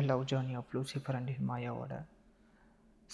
Love 0.00 0.22
journey 0.22 0.56
of 0.56 0.64
Lucifer 0.72 1.14
and 1.14 1.30
ஹிமாயாவோட 1.30 2.04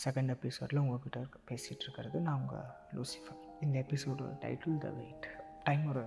second 0.04 0.29
எபிசோடில் 0.29 0.80
உங்கள்கிட்ட 0.80 1.17
இருக்க 1.17 1.38
பேசிகிட்டு 1.49 1.80
இருக்கிறது 1.80 2.21
நான் 2.21 2.41
உங்கள் 2.41 2.62
லூசிஃபர். 2.95 3.62
இந்த 3.62 3.79
episode 3.79 4.22
title 4.41 4.79
the 4.79 4.89
wait 4.89 5.27
time 5.65 5.89
ஒரு 5.89 6.05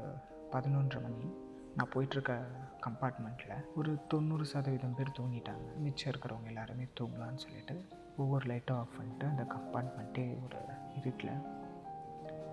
பதினொன்றரை 0.52 1.02
மணி. 1.02 1.34
நான் 1.76 1.90
போயிட்டுருக்க 1.94 2.44
கம்பார்ட்மெண்ட்டில் 2.88 3.66
ஒரு 3.76 4.08
தொண்ணூறு 4.08 4.46
சதவீதம் 4.46 4.96
பேர் 4.96 5.12
தூங்கிட்டாங்க. 5.20 5.76
மிச்சம் 5.78 6.14
இருக்கிறவங்க 6.14 6.46
எல்லாருமே 6.46 6.88
தூங்கலான்னு 7.00 7.36
சொல்லிட்டு 7.36 7.86
ஒவ்வொரு 8.18 8.46
லைட்டும் 8.54 8.78
ஆஃப் 8.78 8.98
பண்ணிட்டு 8.98 9.26
அந்த 9.26 9.44
கம்பார்ட்மெண்ட்டே 9.44 10.44
ஒரு 10.44 10.58
இருட்டில் 10.96 11.62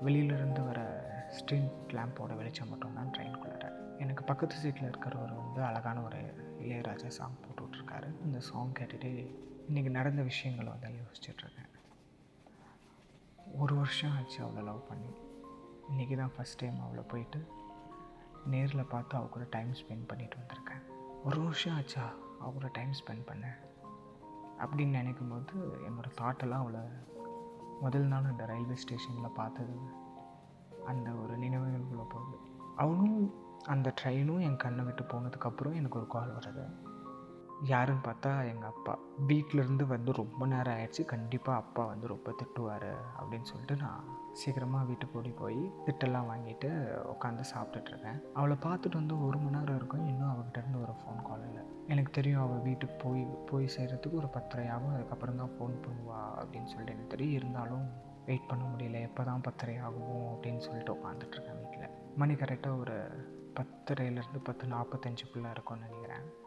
வெளியிலேருந்து 0.05 0.64
வர 0.64 0.80
ஸ்ட்ரீட் 1.30 1.71
லேம்போட 1.87 2.37
வெளிச்சம் 2.37 2.68
மட்டும்தான் 2.68 3.11
ட்ரெயின்குள்ளார 3.11 3.73
எனக்கு 3.98 4.25
பக்கத்து 4.25 4.57
சீட்டில் 4.57 4.91
இருக்கிறவர் 4.91 5.37
வந்து 5.37 5.62
அழகான 5.62 6.00
ஒரு 6.00 6.16
இளையராஜா 6.61 7.07
சாங் 7.07 7.41
போட்டு 7.41 7.59
போட்டிருக்காரு. 7.71 8.23
அந்த 8.23 8.41
சாங் 8.41 8.73
கேட்டுகிட்டே 8.73 9.34
இன்றைக்கி 9.68 9.90
நடந்த 9.90 10.22
விஷயங்களை 10.22 10.72
வந்து 10.72 10.89
யோசிச்சுட்ருக்கேன். 10.89 11.68
ஒரு 13.58 13.75
வருஷம் 13.75 14.11
ஆச்சு 14.17 14.43
அவளை 14.43 14.63
லவ் 14.63 14.89
பண்ணி. 14.89 15.11
இன்றைக்கி 15.91 16.17
தான் 16.17 16.30
ஃபஸ்ட் 16.36 16.57
டைம் 16.57 16.80
அவளை 16.80 17.03
போயிட்டு 17.03 17.46
நேரில் 18.46 18.85
பார்த்து 18.85 19.17
அவ 19.17 19.27
கூட 19.27 19.46
டைம் 19.50 19.72
ஸ்பெண்ட் 19.72 20.07
பண்ணிட்டு 20.07 20.36
வந்திருக்கேன். 20.36 20.82
ஒரு 21.25 21.43
வருஷம் 21.43 21.75
ஆச்சா 21.75 22.13
அவ 22.41 22.50
கூட 22.50 22.68
டைம் 22.72 22.91
ஸ்பெண்ட் 22.91 23.29
பண்ணேன் 23.30 23.58
அப்படின்னு 24.58 24.91
நினைக்கும் 24.91 25.29
போது 25.29 25.58
என்னோடய 25.89 26.18
தாட்டெல்லாம் 26.21 26.63
அவளை 26.63 26.80
முதல் 27.80 28.07
நாள் 28.07 28.25
அந்த 28.25 28.46
ரயில்வே 28.46 28.77
ஸ்டேஷனில் 28.77 29.35
பார்த்தது. 29.35 29.77
அந்த 30.86 31.11
ஒரு 31.11 31.39
நினைவுகளுக்குள்ளே 31.39 32.06
போகுது. 32.08 32.36
அவனும் 32.77 33.34
அந்த 33.64 33.94
ட்ரெயினும் 34.02 34.41
என் 34.41 34.56
கண்ணை 34.56 34.84
விட்டு 34.84 35.02
போனதுக்கப்புறம் 35.02 35.75
எனக்கு 35.75 35.98
ஒரு 35.98 36.06
கால் 36.06 36.36
வருது. 36.36 36.64
யாருன்னு 37.62 38.03
பார்த்தா 38.06 38.31
எங்கள் 38.50 38.69
அப்பா. 38.69 38.98
வீட்டிலேருந்து 39.27 39.87
வந்து 39.87 40.12
ரொம்ப 40.12 40.47
நேரம் 40.47 40.75
ஆயிடுச்சு. 40.75 41.05
கண்டிப்பாக 41.05 41.59
அப்பா 41.59 41.84
வந்து 41.84 42.06
ரொம்ப 42.06 42.30
திட்டுவார் 42.30 42.92
அப்படின்னு 43.19 43.42
சொல்லிட்டு 43.42 43.77
நான் 43.77 44.05
சீக்கிரமாக 44.33 44.84
வீட்டுக்கு 44.84 45.19
ஓடி 45.19 45.30
போய் 45.30 45.72
திட்டெல்லாம் 45.86 46.28
வாங்கிட்டு 46.30 46.69
உட்காந்து 47.14 47.44
சாப்பிட்டுட்ருக்கேன் 47.52 48.20
அவளை 48.34 48.56
பார்த்துட்டு 48.67 48.97
வந்து 48.97 49.27
ஒரு 49.27 49.39
மணி 49.39 49.56
நேரம் 49.58 49.77
இருக்கும். 49.77 50.06
இன்னும் 50.06 50.33
அவகிட்ட 50.33 50.58
இருந்து 50.58 50.80
ஒரு 50.80 50.92
ஃபோன் 50.92 51.22
கால் 51.22 51.47
இல்லை. 51.48 51.62
எனக்கு 51.86 52.11
தெரியும் 52.11 52.42
அவள் 52.42 52.61
வீட்டுக்கு 52.61 53.08
போய் 53.08 53.25
போய் 53.50 53.72
சேர்கிறதுக்கு 53.77 54.20
ஒரு 54.22 54.28
பத்தரை 54.28 54.69
ஆகும் 54.69 54.95
அதுக்கப்புறம் 54.95 55.36
தான் 55.36 55.55
ஃபோன் 55.58 55.77
பண்ணுவா 55.86 56.20
அப்படின்னு 56.41 56.64
சொல்லிட்டு 56.64 56.92
எனக்கு 56.92 57.14
தெரியும். 57.17 57.34
இருந்தாலும் 57.34 57.86
வெயிட் 58.27 58.48
பண்ண 58.48 58.64
முடியல. 58.64 59.00
எப்போ 59.00 59.24
தான் 59.24 59.41
பத்தரை 59.41 59.77
ஆகும் 59.77 60.36
அப்படின்னு 60.36 60.58
சொல்லிட்டு 60.58 60.97
உட்காந்துட்ருக்கேன் 60.98 61.58
வீட்டில் 61.62 61.89
மணி 62.17 62.34
கரெக்டாக 62.34 62.78
ஒரு 62.78 62.98
பத்தரையிலேருந்து 63.61 64.39
பத்து 64.42 64.67
நாற்பத்தஞ்சுக்குள்ளே 64.67 65.50
இருக்கும்னு 65.50 65.86
நினைக்கிறேன். 65.89 66.39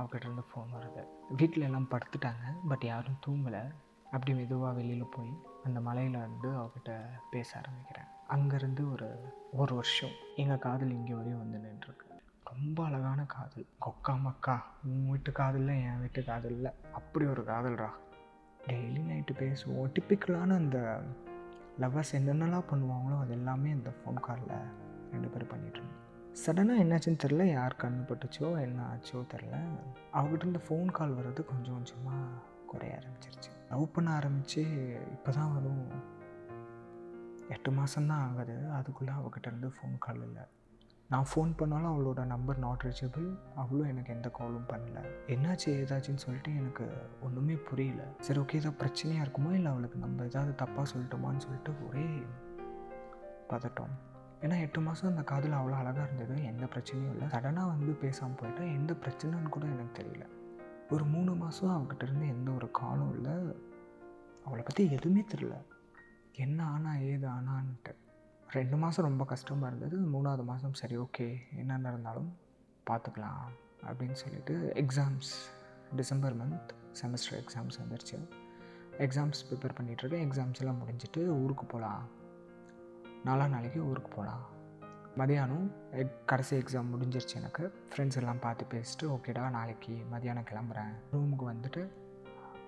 அவகிட்டருந்து 0.00 0.44
ஃபோன் 0.50 0.74
வருது. 0.76 1.02
வீட்டில் 1.36 1.62
எல்லாம் 1.62 1.88
படுத்துட்டாங்க 1.90 2.44
பட் 2.68 2.84
யாரும் 2.84 3.18
தூங்கலை. 3.26 3.62
அப்படி 4.04 4.34
மெதுவாக 4.34 4.74
வெளியில் 4.74 5.12
போய் 5.16 5.32
அந்த 5.64 5.80
மலையில் 5.80 6.18
வந்து 6.18 6.48
அவகிட்ட 6.48 6.90
பேச 7.30 7.60
ஆரம்பிக்கிறேன். 7.60 8.08
அங்கேருந்து 8.28 8.92
ஒரு 8.92 9.08
ஒரு 9.52 9.74
வருஷம் 9.74 10.14
எங்கள் 10.36 10.58
காதல் 10.58 10.90
இங்கே 10.90 11.14
வரையும் 11.14 11.38
வந்து 11.38 11.58
நின்றுருக்கு. 11.58 12.06
ரொம்ப 12.44 12.84
அழகான 12.84 13.24
காதல். 13.24 13.66
கொக்கா 13.86 14.20
மக்கா. 14.20 14.56
உன் 14.84 15.10
வீட்டு 15.10 15.32
காதலில் 15.32 15.82
என் 15.88 16.00
வீட்டு 16.00 16.24
காதலில். 16.24 16.70
அப்படி 16.92 17.26
ஒரு 17.26 17.42
காதல்ரா 17.42 17.90
டெய்லி 18.66 19.02
நைட்டு 19.10 19.34
பேசுவோம். 19.42 19.92
டிப்பிக்கலான 19.94 20.54
அந்த 20.54 20.78
லவ்வர்ஸ் 21.80 22.14
என்னென்னலாம் 22.18 22.68
பண்ணுவாங்களோ 22.70 23.20
அது 23.20 23.30
எல்லாமே 23.30 23.70
இந்த 23.70 23.90
ஃபோன் 23.90 24.20
காலில் 24.20 24.66
ரெண்டு 25.10 25.28
பேரும் 25.28 25.48
பண்ணிகிட்ருந்தோம் 25.48 25.99
சடனாக 26.46 26.82
என்னாச்சுன்னு 26.82 27.22
தெரில 27.22 27.44
யார் 27.44 27.76
கண்ணு 27.82 28.02
பட்டுச்சோ 28.08 28.60
என்ன 28.60 28.84
ஆச்சோ 28.92 29.18
தெரில 29.32 29.56
அவகிட்ட 30.12 30.44
இருந்து 30.44 30.60
ஃபோன் 30.68 30.90
கால் 30.90 31.16
வர்றது 31.16 31.44
கொஞ்சம் 31.44 31.74
கொஞ்சமாக 31.74 32.26
குறைய 32.66 32.98
ஆரம்பிச்சிருச்சு. 32.98 33.50
லவ் 33.70 33.92
பண்ண 33.92 34.10
ஆரம்பித்து 34.10 34.62
இப்போ 35.10 35.32
தான் 35.32 35.52
வரும் 35.54 35.84
எட்டு 37.48 37.70
மாதம்தான் 37.70 38.24
ஆகுது. 38.28 38.70
அதுக்குள்ளே 38.70 39.12
அவகிட்ட 39.12 39.46
இருந்து 39.46 39.68
ஃபோன் 39.68 39.98
கால் 39.98 40.22
இல்லை. 40.22 40.42
நான் 41.08 41.26
ஃபோன் 41.34 41.56
பண்ணாலும் 41.56 41.92
அவளோட 41.92 42.24
நம்பர் 42.24 42.58
நாட் 42.58 42.82
ரீச்சபிள் 42.82 43.38
அவளும் 43.54 43.88
எனக்கு 43.88 44.12
எந்த 44.12 44.28
காலும் 44.28 44.68
பண்ணல. 44.68 44.98
என்னாச்சு 45.26 45.66
ஏதாச்சுன்னு 45.66 46.24
சொல்லிட்டு 46.26 46.56
எனக்கு 46.56 46.86
ஒன்றுமே 47.22 47.54
புரியல. 47.54 48.02
சரி 48.20 48.40
ஓகே 48.40 48.60
ஏதாவது 48.60 48.80
பிரச்சனையாக 48.84 49.24
இருக்குமோ? 49.26 49.52
இல்லை 49.52 49.72
அவளுக்கு 49.72 49.98
நம்ம 49.98 50.24
ஏதாவது 50.24 50.54
தப்பாக 50.64 50.86
சொல்லிட்டோமான்னு 50.94 51.36
சொல்லிட்டு 51.36 51.86
ஒரே 51.88 52.06
பதட்டம். 53.48 53.94
ஏன்னா 54.42 54.60
எட்டு 54.60 54.80
மாதம் 54.80 55.10
அந்த 55.10 55.22
காதில் 55.22 55.50
அவ்வளோ 55.50 55.72
அழகாக 55.72 56.02
இருந்தது 56.02 56.44
எந்த 56.44 56.64
பிரச்சனையும் 56.64 57.10
இல்லை. 57.10 57.26
சடனாக 57.26 57.66
வந்து 57.66 57.92
பேசாமல் 57.92 58.34
போயிட்டா 58.34 58.62
எந்த 58.62 58.92
பிரச்சனைன்னு 58.92 59.48
கூட 59.48 59.66
எனக்கு 59.66 60.02
தெரியல. 60.02 60.26
ஒரு 60.90 61.04
மூணு 61.04 61.34
மாதம் 61.34 61.74
அவகிட்ட 61.76 62.02
இருந்து 62.02 62.28
எந்த 62.28 62.50
ஒரு 62.50 62.70
காலும் 62.70 63.14
இல்லை. 63.14 63.32
அவளை 64.44 64.64
பற்றி 64.64 64.90
எதுவுமே 64.90 65.24
தெரியல. 65.34 65.62
என்ன 66.32 66.64
ஆனா 66.64 66.96
ஏது 66.96 67.28
ஆனான்ட்டு. 67.28 67.94
ரெண்டு 68.50 68.76
மாதம் 68.76 69.04
ரொம்ப 69.04 69.24
கஷ்டமாக 69.24 69.76
இருந்தது. 69.76 70.04
மூணாவது 70.04 70.44
மாதம் 70.44 70.74
சரி 70.74 70.96
ஓகே. 70.96 71.38
என்ன 71.56 71.76
நடந்தாலும் 71.76 72.36
பார்த்துக்கலாம் 72.90 73.44
அப்படின்னு 73.86 74.12
சொல்லிட்டு 74.12 74.72
exams 74.74 75.32
December 75.96 76.36
month 76.36 76.70
semester 77.02 77.42
exams 77.42 77.78
வந்துருச்சு. 77.82 78.28
எக்ஸாம்ஸ் 78.98 79.44
ப்ரிப்பேர் 79.50 79.76
பண்ணிகிட்ருக்கேன் 79.80 80.24
எக்ஸாம்ஸ் 80.28 80.60
எல்லாம் 80.60 80.78
முடிஞ்சிட்டு 80.80 81.26
ஊருக்கு 81.26 81.64
போகலாம் 81.64 82.18
நாலா 83.26 83.46
நாளைக்கு 83.48 83.80
ஊருக்கு 83.88 84.10
போகலாம் 84.10 84.44
மதியானம் 85.18 85.64
எக் 85.92 86.12
கடைசி 86.26 86.52
எக்ஸாம் 86.58 86.90
முடிஞ்சிருச்சு 86.92 87.34
எனக்கு. 87.34 87.64
ஃப்ரெண்ட்ஸ் 87.90 88.16
எல்லாம் 88.16 88.38
பார்த்து 88.38 88.64
பேசிட்டு 88.72 89.04
ஓகேடா 89.14 89.50
நாளைக்கு 89.50 89.94
மதியானம் 90.12 90.46
கிளம்புறேன். 90.50 90.92
ரூமுக்கு 91.12 91.44
வந்துட்டு 91.50 91.82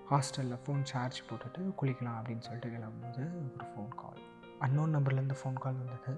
ஹாஸ்டலில் 0.09 0.59
ஃபோன் 0.63 0.83
சார்ஜ் 0.83 1.19
போட்டுட்டு 1.29 1.61
குளிக்கலாம் 1.81 2.17
அப்படின்னு 2.19 2.45
சொல்லிட்டு 2.47 2.71
கிளம்பும்போது 2.75 3.23
ஒரு 3.53 3.67
ஃபோன் 3.71 3.89
கால் 4.01 4.21
அன்னோன் 4.59 4.95
நம்பர்லேருந்து 4.95 5.39
ஃபோன் 5.41 5.59
கால் 5.63 5.79
வந்தது. 5.81 6.13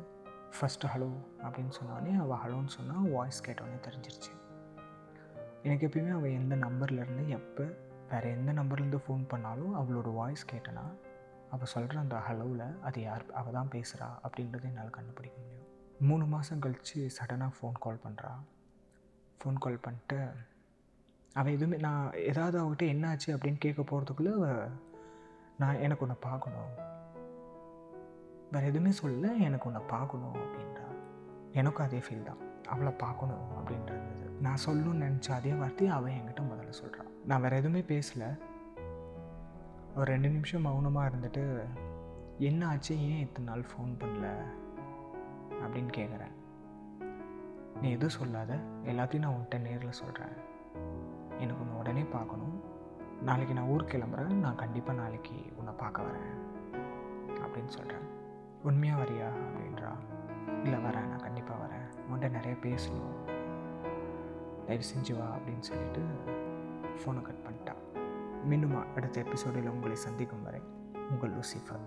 ஃபஸ்ட்டு 0.58 0.92
ஹலோ 0.94 1.10
அப்படின்னு 1.44 1.74
சொன்னோடனே 1.80 2.14
அவள் 2.24 2.42
ஹலோன்னு 2.44 2.76
சொன்னால் 2.78 3.10
வாய்ஸ் 3.10 3.42
கேட்டோன்னே 3.48 3.80
தெரிஞ்சிருச்சு. 3.88 4.34
எனக்கு 5.62 5.88
எப்பயுமே 5.88 6.12
அவள் 6.12 6.38
எந்த 6.42 6.56
நம்பர்லேருந்து 6.56 7.26
எப்போ 7.28 7.66
வேறு 8.10 8.30
எந்த 8.30 8.52
நம்பர்லேருந்து 8.54 9.04
ஃபோன் 9.08 9.24
பண்ணாலும் 9.28 9.76
அவளோட 9.82 10.14
வாய்ஸ் 10.14 10.46
கேட்டேன்னா 10.54 10.86
அவள் 11.56 11.74
சொல்கிற 11.74 12.00
அந்த 12.06 12.18
ஹலோவில் 12.28 12.66
அது 12.88 13.00
யார் 13.02 13.26
அவள் 13.40 13.58
தான் 13.58 13.72
பேசுகிறா 13.76 14.10
அப்படின்றத 14.26 14.66
என்னால் 14.72 14.98
கண்டுபிடிக்க 14.98 15.38
முடியும். 15.44 15.70
மூணு 16.10 16.26
மாதம் 16.34 16.64
கழித்து 16.66 17.00
சடனாக 17.18 17.56
ஃபோன் 17.58 17.78
கால் 17.86 18.04
பண்ணுறா 18.06 18.32
ஃபோன் 19.40 19.62
கால் 19.66 19.84
பண்ணிட்டு 19.86 20.20
அவள் 21.36 21.56
எதுவுமே 21.58 21.78
நான் 21.86 22.14
ஏதாவது 22.32 22.58
அவகிட்ட 22.62 22.86
என்னாச்சு 22.94 23.30
அப்படின்னு 23.36 23.64
கேட்க 23.66 23.82
போகிறதுக்குள்ளே 23.90 24.34
நான் 25.62 25.82
எனக்கு 25.86 26.04
ஒன்று 26.06 26.18
பார்க்கணும். 26.28 26.72
வேறு 28.52 28.70
எதுவுமே 28.72 28.92
சொல்லல 29.02 29.30
எனக்கு 29.48 29.68
ஒன்று 29.70 29.82
பார்க்கணும் 29.94 30.36
அப்படின்றா. 30.44 30.88
எனக்கும் 31.60 31.86
அதே 31.86 32.00
ஃபீல் 32.06 32.28
தான். 32.30 32.42
அவளை 32.74 32.92
பார்க்கணும் 33.04 33.48
அப்படின்றது. 33.60 34.12
நான் 34.46 34.64
சொல்லணும்னு 34.66 35.06
நினச்ச 35.06 35.30
அதே 35.32 35.54
வார்த்தையை 35.62 35.92
அவள் 35.98 36.18
என்கிட்ட 36.18 36.44
முதல்ல 36.52 36.76
சொல்கிறான் 36.82 37.12
நான் 37.26 37.44
வேறு 37.46 37.60
எதுவுமே 37.62 37.82
பேசலை. 37.94 38.30
ஒரு 39.96 40.12
ரெண்டு 40.12 40.30
நிமிஷம் 40.30 40.62
மௌனமாக 40.62 41.10
இருந்துட்டு 41.10 41.66
என்ன 42.38 42.68
ஆச்சு? 42.68 43.00
ஏன் 43.00 43.20
இத்தனை 43.20 43.54
நாள் 43.54 43.62
ஃபோன் 43.62 44.04
பண்ணல? 44.04 44.38
அப்படின்னு 45.50 45.92
கேட்குறேன் 45.98 46.32
நீ 47.82 47.90
எதுவும் 47.90 48.10
சொல்லாத. 48.10 48.56
எல்லாத்தையும் 48.84 49.18
நான் 49.18 49.34
உன்கிட்ட 49.34 49.60
நேரில் 49.60 49.92
சொல்கிறேன் 49.92 50.34
எனக்கு 51.40 51.62
உன்னை 51.62 51.78
உடனே 51.78 52.04
பார்க்கணும். 52.04 52.62
நாளைக்கு 53.22 53.54
நான் 53.54 53.66
ஊருக்கு 53.66 53.98
கிளம்புறேன். 53.98 54.34
நான் 54.34 54.56
கண்டிப்பாக 54.56 55.02
நாளைக்கு 55.02 55.36
உன்னை 55.58 55.74
பார்க்க 55.74 56.02
வரேன். 56.02 56.40
அப்படின்னு 57.24 57.68
சொல்கிறேன் 57.68 58.08
உண்மையாக 58.64 59.04
வரியா? 59.04 59.30
அப்படின்றா. 59.48 59.92
இல்லை 60.64 60.80
வரேன். 60.80 61.08
நான் 61.08 61.20
கண்டிப்பாக 61.20 61.64
வரேன். 61.64 62.14
உன்கிட்ட 62.14 62.30
நிறைய 62.30 62.56
பேசணும். 62.62 63.32
தயவு 64.66 64.86
செஞ்சு 64.96 65.18
வா. 65.18 65.36
அப்படின்னு 65.36 65.60
சொல்லிட்டு 65.60 66.06
ஃபோனை 66.98 67.22
கட் 67.22 67.46
பண்ணிட்டான் 67.46 67.85
மீண்டும் 68.46 68.96
அடுத்த 68.96 69.24
எபிசோடில் 69.24 69.70
உங்களை 69.70 69.96
சந்திக்கும் 69.96 70.44
வரை 70.44 70.62
உங்கள் 71.10 71.32
லூசிஃபர். 71.32 71.84